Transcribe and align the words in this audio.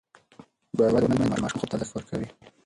باسواده 0.77 1.07
میندې 1.07 1.25
د 1.25 1.31
ماشومانو 1.43 1.59
خوب 1.61 1.69
ته 1.69 1.75
ارزښت 1.77 1.95
ورکوي. 1.95 2.29